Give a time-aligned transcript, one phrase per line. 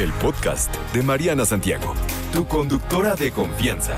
[0.00, 1.92] el podcast de Mariana Santiago,
[2.32, 3.96] tu conductora de confianza.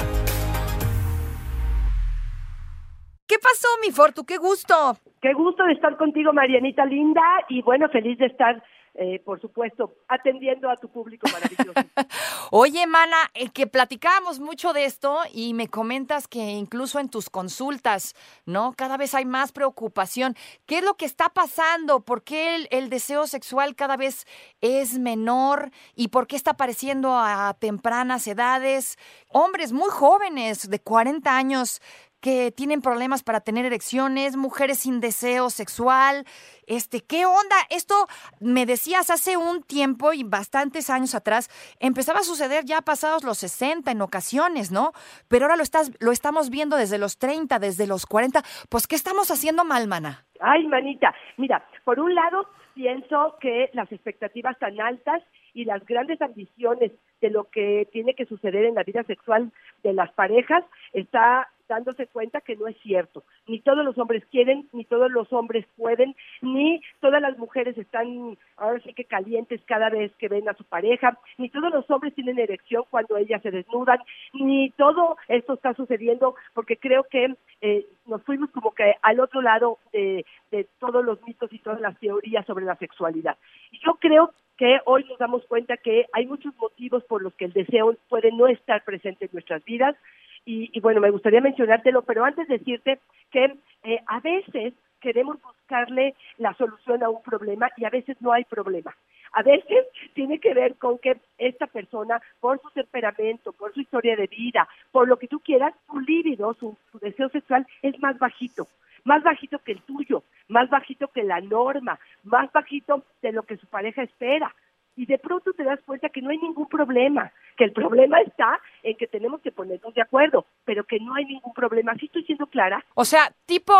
[3.28, 4.24] ¿Qué pasó, mi Fortu?
[4.24, 4.74] ¡Qué gusto!
[5.20, 8.62] Qué gusto de estar contigo, Marianita Linda, y bueno, feliz de estar
[8.94, 11.72] eh, por supuesto, atendiendo a tu público maravilloso.
[12.50, 17.30] Oye, Mana, eh, que platicábamos mucho de esto y me comentas que incluso en tus
[17.30, 18.74] consultas, ¿no?
[18.76, 20.36] Cada vez hay más preocupación.
[20.66, 22.00] ¿Qué es lo que está pasando?
[22.00, 24.26] ¿Por qué el, el deseo sexual cada vez
[24.60, 25.70] es menor?
[25.94, 28.98] ¿Y por qué está apareciendo a tempranas edades?
[29.28, 31.80] Hombres muy jóvenes, de 40 años,
[32.22, 36.24] que tienen problemas para tener erecciones, mujeres sin deseo sexual.
[36.66, 37.56] Este, ¿qué onda?
[37.68, 38.06] Esto
[38.40, 41.50] me decías hace un tiempo y bastantes años atrás,
[41.80, 44.92] empezaba a suceder ya pasados los 60 en ocasiones, ¿no?
[45.28, 48.40] Pero ahora lo estás lo estamos viendo desde los 30, desde los 40.
[48.70, 50.24] Pues ¿qué estamos haciendo mal, mana?
[50.40, 55.22] Ay, manita, mira, por un lado pienso que las expectativas tan altas
[55.54, 59.92] y las grandes ambiciones de lo que tiene que suceder en la vida sexual de
[59.92, 63.24] las parejas está dándose cuenta que no es cierto.
[63.46, 68.36] Ni todos los hombres quieren, ni todos los hombres pueden, ni todas las mujeres están
[68.56, 72.14] ahora sí que calientes cada vez que ven a su pareja, ni todos los hombres
[72.14, 73.98] tienen erección cuando ellas se desnudan,
[74.34, 79.40] ni todo esto está sucediendo porque creo que eh, nos fuimos como que al otro
[79.40, 83.36] lado de, de todos los mitos y todas las teorías sobre la sexualidad.
[83.70, 87.46] Y yo creo que hoy nos damos cuenta que hay muchos motivos por los que
[87.46, 89.96] el deseo puede no estar presente en nuestras vidas,
[90.44, 92.98] y, bueno, me gustaría mencionártelo, pero antes decirte
[93.30, 98.32] que eh, a veces queremos buscarle la solución a un problema y a veces no
[98.32, 98.94] hay problema.
[99.32, 104.14] A veces tiene que ver con que esta persona, por su temperamento, por su historia
[104.16, 108.68] de vida, por lo que tú quieras, su líbido, su deseo sexual es más bajito,
[109.04, 113.56] más bajito que el tuyo, más bajito que la norma, más bajito de lo que
[113.56, 114.54] su pareja espera
[114.96, 118.60] y de pronto te das cuenta que no hay ningún problema, que el problema está
[118.82, 121.94] en que tenemos que ponernos de acuerdo, pero que no hay ningún problema.
[121.96, 122.84] ¿Sí estoy siendo clara?
[122.94, 123.74] O sea, tipo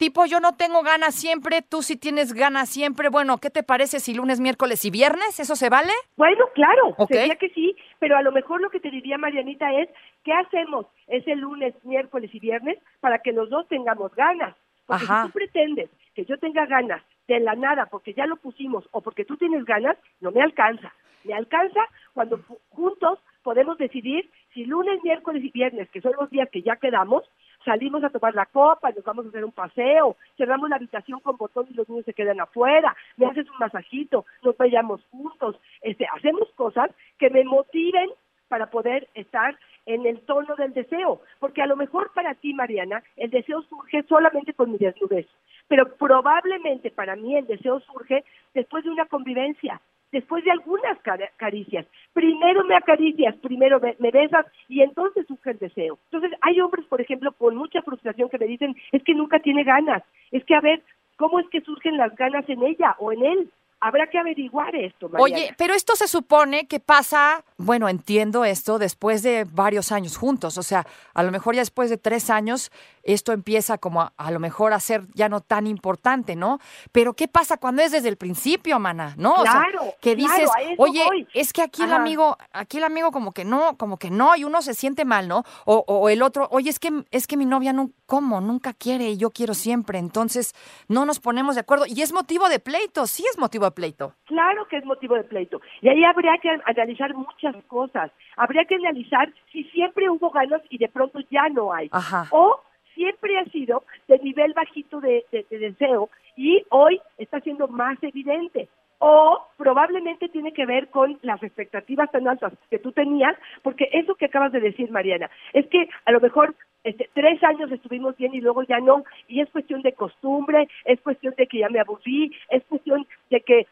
[0.00, 3.10] tipo yo no tengo ganas siempre, tú sí tienes ganas siempre.
[3.10, 5.38] Bueno, ¿qué te parece si lunes, miércoles y viernes?
[5.38, 5.92] ¿Eso se vale?
[6.16, 9.90] Bueno, claro, sería que sí, pero a lo mejor lo que te diría Marianita es,
[10.24, 14.56] ¿qué hacemos ese lunes, miércoles y viernes para que los dos tengamos ganas?
[14.86, 17.02] Porque si tú pretendes que yo tenga ganas
[17.34, 20.92] de la nada porque ya lo pusimos o porque tú tienes ganas, no me alcanza.
[21.24, 21.80] Me alcanza
[22.12, 26.76] cuando juntos podemos decidir si lunes, miércoles y viernes, que son los días que ya
[26.76, 27.22] quedamos,
[27.64, 31.36] salimos a tomar la copa, nos vamos a hacer un paseo, cerramos la habitación con
[31.36, 36.06] botón y los niños se quedan afuera, me haces un masajito, nos vayamos juntos, este,
[36.14, 38.10] hacemos cosas que me motiven
[38.48, 43.02] para poder estar en el tono del deseo, porque a lo mejor para ti, Mariana,
[43.16, 45.26] el deseo surge solamente con mi desnudez,
[45.70, 50.98] pero probablemente para mí el deseo surge después de una convivencia, después de algunas
[51.36, 51.86] caricias.
[52.12, 55.96] Primero me acaricias, primero me, besas y entonces surge el deseo.
[56.10, 59.62] Entonces hay hombres, por ejemplo, con mucha frustración que me dicen, es que nunca tiene
[59.62, 60.82] ganas, es que a ver,
[61.16, 63.50] ¿cómo es que surgen las ganas en ella o en él?
[63.82, 65.22] Habrá que averiguar esto, Mariana.
[65.22, 70.58] Oye, pero esto se supone que pasa, bueno, entiendo esto, después de varios años juntos.
[70.58, 72.70] O sea, a lo mejor ya después de tres años,
[73.02, 76.58] esto empieza como a, lo mejor a ser ya no tan importante, ¿no?
[76.92, 79.14] Pero ¿qué pasa cuando es desde el principio, mana?
[79.16, 79.34] ¿No?
[79.34, 83.76] Claro, que dices, oye, es que aquí el amigo, aquí el amigo como que no,
[83.76, 85.44] como que no, y uno se siente mal, ¿no?
[85.64, 88.40] O, o el otro, oye, es que, es que mi novia no, ¿cómo?
[88.40, 89.98] Nunca quiere y yo quiero siempre.
[89.98, 90.54] Entonces,
[90.88, 91.84] no nos ponemos de acuerdo.
[91.86, 94.14] Y es motivo de pleito, sí es motivo de pleito.
[94.26, 95.60] Claro que es motivo de pleito.
[95.80, 98.10] Y ahí habría que analizar muchas cosas.
[98.36, 101.88] Habría que analizar si siempre hubo ganas y de pronto ya no hay.
[101.92, 102.26] Ajá.
[102.30, 102.60] O
[103.00, 108.68] siempre ha sido de nivel bajito de, deseo y hoy está siendo más evidente
[109.00, 114.14] o probablemente tiene que ver con las expectativas tan altas que tú tenías, porque eso
[114.14, 118.34] que acabas de decir, Mariana, es que a lo mejor este, tres años estuvimos bien
[118.34, 121.80] y luego ya no, y es cuestión de costumbre, es cuestión de que ya me
[121.80, 123.66] aburrí, es cuestión de que,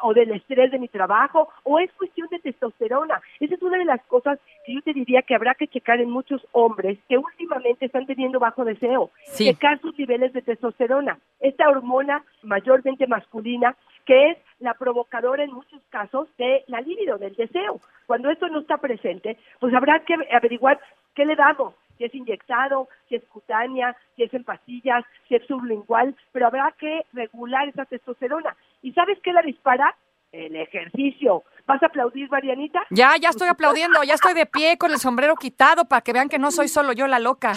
[0.00, 3.20] o del estrés de mi trabajo, o es cuestión de testosterona.
[3.38, 6.10] Esa es una de las cosas que yo te diría que habrá que checar en
[6.10, 12.24] muchos hombres que últimamente están teniendo bajo deseo, checar sus niveles de testosterona, esta hormona
[12.42, 17.80] mayormente masculina que es la provocadora en muchos casos de la libido, del deseo.
[18.06, 20.80] Cuando esto no está presente, pues habrá que averiguar
[21.14, 25.46] qué le damos, si es inyectado, si es cutánea, si es en pastillas, si es
[25.46, 28.56] sublingual, pero habrá que regular esa testosterona.
[28.82, 29.94] ¿Y sabes qué la dispara?
[30.32, 31.42] El ejercicio.
[31.66, 32.82] ¿Vas a aplaudir, Marianita?
[32.90, 36.28] Ya, ya estoy aplaudiendo, ya estoy de pie con el sombrero quitado para que vean
[36.28, 37.52] que no soy solo yo la loca.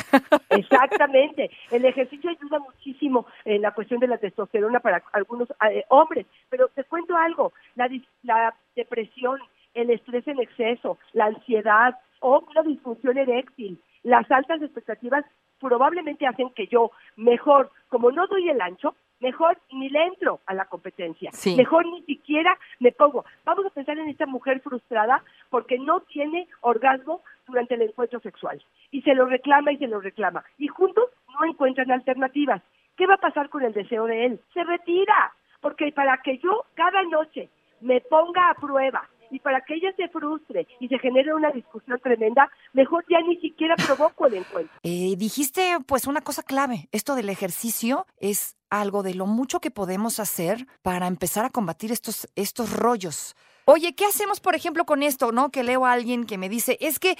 [0.50, 1.50] Exactamente.
[1.72, 6.26] El ejercicio ayuda muchísimo en la cuestión de la testosterona para algunos eh, hombres.
[6.50, 7.90] Pero te cuento algo, la,
[8.24, 9.40] la depresión,
[9.74, 13.80] el estrés en exceso, la ansiedad o una disfunción eréctil.
[14.04, 15.26] Las altas expectativas
[15.64, 20.54] probablemente hacen que yo mejor, como no doy el ancho, mejor ni le entro a
[20.54, 23.24] la competencia, mejor ni siquiera me pongo.
[23.46, 28.62] Vamos a pensar en esta mujer frustrada porque no tiene orgasmo durante el encuentro sexual
[28.92, 32.62] y se lo reclama y se lo reclama y juntos no encuentran alternativas.
[32.98, 34.40] ¿Qué va a pasar con el deseo de él?
[34.54, 37.50] Se retira, porque para que yo cada noche
[37.82, 39.08] me ponga a prueba
[39.44, 43.76] para que ella se frustre y se genere una discusión tremenda, mejor ya ni siquiera
[43.76, 44.74] provoco el encuentro.
[44.84, 49.70] Eh, dijiste pues una cosa clave, esto del ejercicio es algo de lo mucho que
[49.70, 53.36] podemos hacer para empezar a combatir estos, estos rollos.
[53.66, 55.50] Oye, ¿qué hacemos, por ejemplo, con esto, no?
[55.50, 57.16] Que leo a alguien que me dice, es que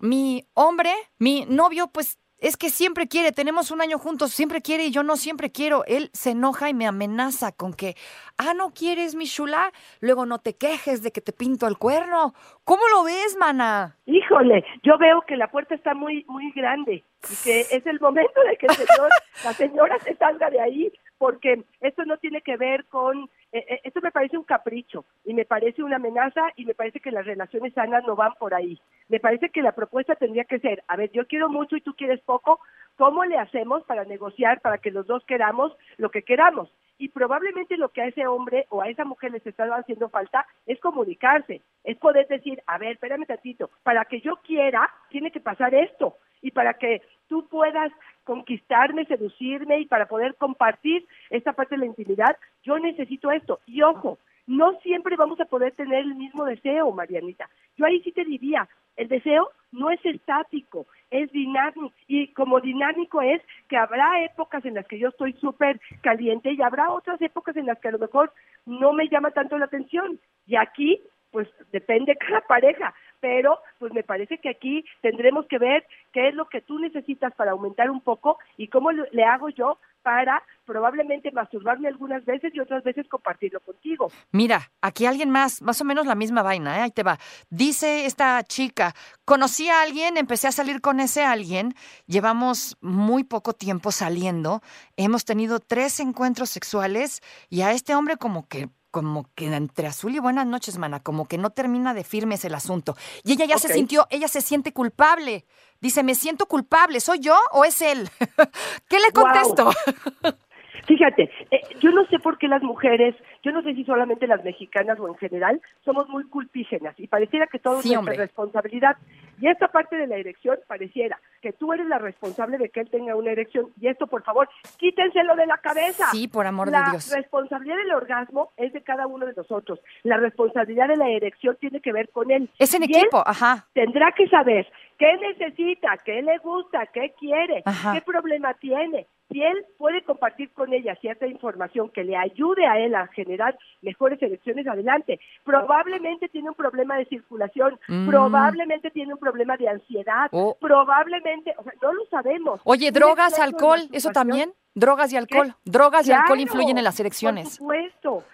[0.00, 4.84] mi hombre, mi novio, pues es que siempre quiere, tenemos un año juntos, siempre quiere
[4.84, 5.82] y yo no siempre quiero.
[5.86, 7.94] Él se enoja y me amenaza con que,
[8.36, 12.34] ah, no quieres mi chula, luego no te quejes de que te pinto el cuerno.
[12.64, 13.96] ¿Cómo lo ves, mana?
[14.04, 18.38] Híjole, yo veo que la puerta está muy, muy grande y que es el momento
[18.46, 19.08] de que el señor,
[19.42, 23.80] la señora se salga de ahí, porque esto no tiene que ver con, eh, eh,
[23.84, 27.24] esto me parece un capricho y me parece una amenaza y me parece que las
[27.24, 28.80] relaciones sanas no van por ahí.
[29.08, 31.94] Me parece que la propuesta tendría que ser, a ver, yo quiero mucho y tú
[31.94, 32.58] quieres poco,
[32.96, 36.68] ¿cómo le hacemos para negociar para que los dos queramos lo que queramos?
[36.98, 40.44] Y probablemente lo que a ese hombre o a esa mujer les está haciendo falta
[40.66, 45.38] es comunicarse, es poder decir, a ver, espérame tantito, para que yo quiera, tiene que
[45.38, 47.90] pasar esto y para que tú puedas
[48.22, 53.60] conquistarme, seducirme y para poder compartir esta parte de la intimidad, yo necesito esto.
[53.66, 57.48] Y ojo, no siempre vamos a poder tener el mismo deseo, Marianita.
[57.78, 61.92] Yo ahí sí te diría, el deseo no es estático, es dinámico.
[62.06, 66.60] Y como dinámico es que habrá épocas en las que yo estoy súper caliente y
[66.60, 68.32] habrá otras épocas en las que a lo mejor
[68.66, 70.20] no me llama tanto la atención.
[70.46, 71.00] Y aquí,
[71.30, 76.34] pues depende cada pareja pero pues me parece que aquí tendremos que ver qué es
[76.34, 81.32] lo que tú necesitas para aumentar un poco y cómo le hago yo para probablemente
[81.32, 84.08] masturbarme algunas veces y otras veces compartirlo contigo.
[84.30, 86.82] Mira, aquí alguien más, más o menos la misma vaina, ¿eh?
[86.82, 87.18] ahí te va.
[87.48, 88.92] Dice esta chica,
[89.24, 91.72] conocí a alguien, empecé a salir con ese alguien,
[92.06, 94.60] llevamos muy poco tiempo saliendo,
[94.98, 100.14] hemos tenido tres encuentros sexuales y a este hombre como que como que entre azul
[100.14, 102.94] y buenas noches, mana, como que no termina de firmes el asunto.
[103.24, 105.46] Y ella ya se sintió, ella se siente culpable.
[105.80, 108.08] Dice, me siento culpable, ¿soy yo o es él?
[108.88, 109.72] ¿Qué le contesto?
[110.86, 114.44] Fíjate, eh, yo no sé por qué las mujeres, yo no sé si solamente las
[114.44, 118.96] mexicanas o en general, somos muy culpígenas y pareciera que todo es nuestra responsabilidad.
[119.40, 122.90] Y esta parte de la erección pareciera que tú eres la responsable de que él
[122.90, 124.48] tenga una erección y esto, por favor,
[124.78, 126.06] quítenselo de la cabeza.
[126.10, 127.10] Sí, por amor de Dios.
[127.10, 129.80] La responsabilidad del orgasmo es de cada uno de nosotros.
[130.02, 132.48] La responsabilidad de la erección tiene que ver con él.
[132.58, 133.66] Es en equipo, ajá.
[133.74, 134.66] Tendrá que saber
[134.98, 137.62] qué necesita, qué le gusta, qué quiere,
[137.92, 142.78] qué problema tiene si él puede compartir con ella cierta información que le ayude a
[142.78, 145.18] él a generar mejores elecciones, adelante.
[145.44, 148.08] Probablemente tiene un problema de circulación, mm.
[148.08, 150.56] probablemente tiene un problema de ansiedad, oh.
[150.60, 152.60] probablemente, o sea, no lo sabemos.
[152.64, 154.52] Oye, drogas, alcohol, ¿eso también?
[154.74, 155.54] Drogas y alcohol.
[155.64, 157.44] Drogas y alcohol influyen en las elecciones.
[157.44, 158.24] Por supuesto.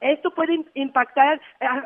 [0.00, 1.40] Esto puede impactar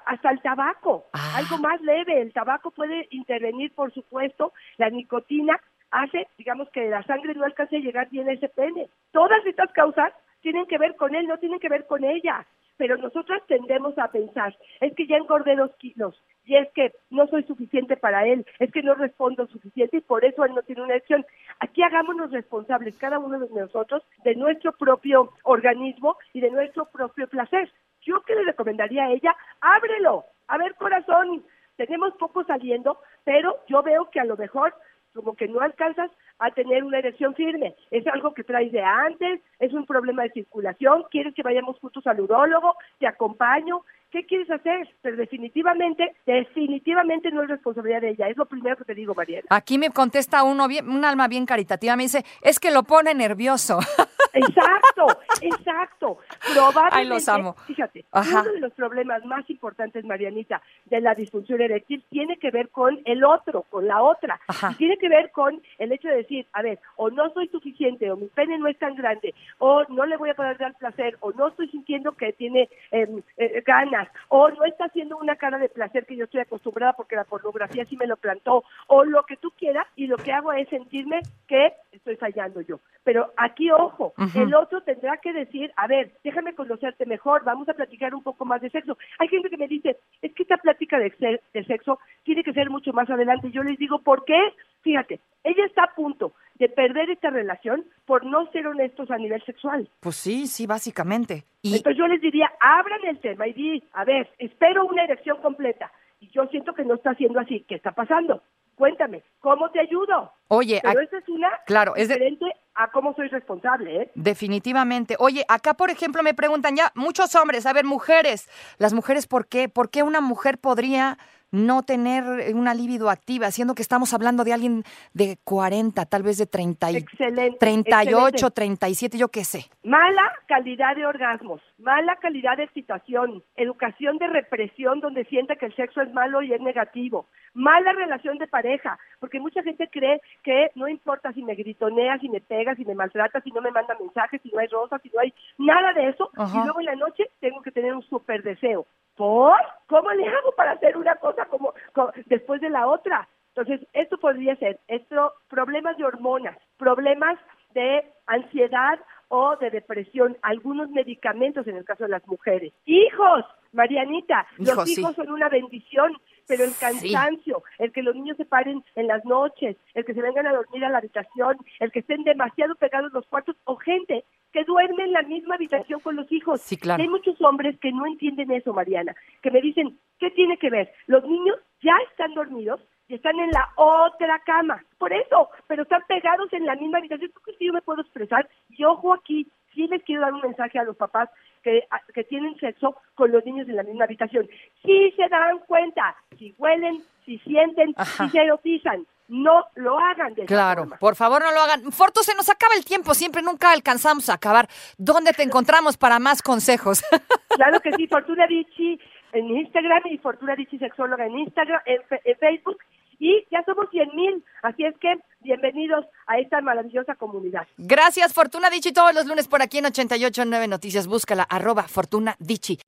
[0.06, 1.36] hasta el tabaco, ah.
[1.36, 2.20] algo más leve.
[2.20, 5.60] El tabaco puede intervenir, por supuesto, la nicotina
[5.90, 8.88] hace, digamos, que la sangre no alcance a llegar bien a ese pene.
[9.12, 12.46] Todas estas causas tienen que ver con él, no tienen que ver con ella.
[12.76, 16.14] Pero nosotras tendemos a pensar, es que ya engordé dos kilos,
[16.48, 20.24] y es que no soy suficiente para él, es que no respondo suficiente y por
[20.24, 21.26] eso él no tiene una elección.
[21.60, 27.28] Aquí hagámonos responsables, cada uno de nosotros, de nuestro propio organismo y de nuestro propio
[27.28, 27.70] placer.
[28.08, 30.24] Yo que le recomendaría a ella, ábrelo.
[30.46, 31.44] A ver, corazón,
[31.76, 34.74] tenemos poco saliendo, pero yo veo que a lo mejor
[35.14, 37.74] como que no alcanzas a tener una erección firme.
[37.90, 42.06] Es algo que traes de antes, es un problema de circulación, quieres que vayamos juntos
[42.06, 44.88] al urólogo, te acompaño, ¿qué quieres hacer?
[45.02, 48.28] Pero definitivamente, definitivamente no es responsabilidad de ella.
[48.28, 49.48] Es lo primero que te digo, Mariela.
[49.50, 53.12] Aquí me contesta uno bien, un alma bien caritativa, me dice, es que lo pone
[53.14, 53.80] nervioso.
[54.32, 55.06] Exacto,
[55.40, 56.18] exacto.
[56.52, 57.54] Probablemente, Ay, los amo.
[57.66, 62.68] Fíjate, uno de los problemas más importantes, Marianita, de la disfunción eréctil tiene que ver
[62.70, 64.40] con el otro, con la otra.
[64.70, 68.10] Y tiene que ver con el hecho de decir, a ver, o no soy suficiente,
[68.10, 71.16] o mi pene no es tan grande, o no le voy a poder dar placer,
[71.20, 75.58] o no estoy sintiendo que tiene em, eh, ganas, o no está haciendo una cara
[75.58, 79.24] de placer que yo estoy acostumbrada porque la pornografía sí me lo plantó, o lo
[79.24, 82.80] que tú quieras, y lo que hago es sentirme que estoy fallando yo.
[83.04, 87.74] Pero aquí, ojo, el otro tendrá que decir, a ver, déjame conocerte mejor, vamos a
[87.74, 88.96] platicar un poco más de sexo.
[89.18, 92.70] Hay gente que me dice, es que esta plática de, de sexo tiene que ser
[92.70, 93.50] mucho más adelante.
[93.50, 94.38] Yo les digo, ¿por qué?
[94.82, 99.42] Fíjate, ella está a punto de perder esta relación por no ser honestos a nivel
[99.44, 99.88] sexual.
[100.00, 101.44] Pues sí, sí, básicamente.
[101.62, 105.38] Y Entonces yo les diría, abran el tema y di, a ver, espero una erección
[105.40, 105.92] completa.
[106.20, 107.64] Y yo siento que no está haciendo así.
[107.68, 108.42] ¿Qué está pasando?
[108.78, 110.32] Cuéntame, ¿cómo te ayudo?
[110.48, 114.10] oye, Pero esa es una claro, es de- diferente a cómo soy responsable, ¿eh?
[114.14, 115.16] definitivamente.
[115.18, 119.48] Oye, acá por ejemplo me preguntan ya muchos hombres, a ver, mujeres, las mujeres, ¿por
[119.48, 119.68] qué?
[119.68, 121.18] ¿Por qué una mujer podría
[121.50, 126.38] no tener una libido activa, siendo que estamos hablando de alguien de 40, tal vez
[126.38, 127.58] de 30 y Excelente.
[127.58, 128.54] 38, excelente.
[128.54, 129.66] 37, yo qué sé.
[129.82, 135.76] Mala calidad de orgasmos, mala calidad de excitación, educación de represión donde siente que el
[135.76, 140.70] sexo es malo y es negativo, mala relación de pareja, porque mucha gente cree que
[140.74, 143.96] no importa si me gritoneas, si me pegas, si me maltratas, si no me manda
[143.98, 146.60] mensajes, si no hay rosas, si no hay nada de eso, Ajá.
[146.60, 148.86] y luego en la noche tengo que tener un super deseo.
[149.18, 149.58] ¿Por?
[149.88, 153.28] ¿Cómo le hago para hacer una cosa como, co- después de la otra?
[153.54, 157.36] Entonces, esto podría ser esto, problemas de hormonas, problemas
[157.74, 162.72] de ansiedad o de depresión, algunos medicamentos en el caso de las mujeres.
[162.86, 165.00] Hijos, Marianita, los sí.
[165.00, 166.80] hijos son una bendición, pero el Sí.
[166.80, 170.52] cansancio, el que los niños se paren en las noches, el que se vengan a
[170.54, 174.24] dormir a la habitación, el que estén demasiado pegados los cuartos o gente
[174.58, 176.60] que duerme en la misma habitación con los hijos.
[176.62, 177.02] Sí, claro.
[177.02, 180.92] Hay muchos hombres que no entienden eso, Mariana, que me dicen, ¿qué tiene que ver?
[181.06, 184.82] Los niños ya están dormidos y están en la otra cama.
[184.98, 187.30] Por eso, pero están pegados en la misma habitación.
[187.30, 188.48] Creo que sí yo me puedo expresar.
[188.70, 191.30] Y ojo aquí, sí les quiero dar un mensaje a los papás
[191.62, 194.48] que, a- que tienen sexo con los niños en la misma habitación.
[194.84, 198.24] Sí se dan cuenta, si huelen, si sienten, Ajá.
[198.24, 199.06] si se erotizan.
[199.28, 200.96] No lo hagan de esa Claro, forma.
[200.98, 201.92] por favor no lo hagan.
[201.92, 204.68] Fortu, se nos acaba el tiempo, siempre nunca alcanzamos a acabar.
[204.96, 207.02] ¿Dónde te encontramos para más consejos?
[207.58, 209.00] Claro que sí, Fortuna Dichi
[209.32, 212.78] en Instagram y Fortuna Dichi Sexóloga en Instagram, en, en Facebook.
[213.18, 217.66] Y ya somos 100 mil, así es que bienvenidos a esta maravillosa comunidad.
[217.76, 221.06] Gracias, Fortuna Dichi, todos los lunes por aquí en 889 Noticias.
[221.06, 222.78] Búscala, arroba Fortuna Dichi.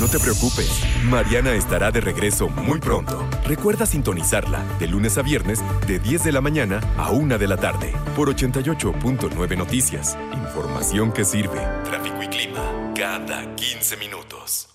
[0.00, 3.28] No te preocupes, Mariana estará de regreso muy pronto.
[3.46, 7.56] Recuerda sintonizarla de lunes a viernes de 10 de la mañana a 1 de la
[7.56, 10.16] tarde por 88.9 Noticias.
[10.32, 11.58] Información que sirve.
[11.84, 14.70] Tráfico y clima cada 15 minutos.